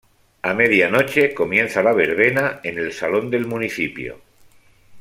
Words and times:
A 0.41 0.55
medianoche 0.55 1.35
comienza 1.35 1.83
la 1.83 1.93
verbena 1.93 2.59
en 2.63 2.79
el 2.79 2.91
salón 2.91 3.29
del 3.29 3.45
municipio. 3.45 4.17